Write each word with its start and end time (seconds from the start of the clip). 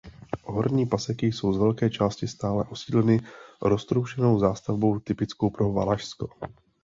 Horní 0.45 0.85
Paseky 0.85 1.27
jsou 1.31 1.53
z 1.53 1.57
velké 1.57 1.89
části 1.89 2.27
stále 2.27 2.63
osídleny 2.69 3.19
roztroušenou 3.61 4.39
zástavbou 4.39 4.99
typickou 4.99 5.49
pro 5.49 5.71
Valašsko. 5.73 6.29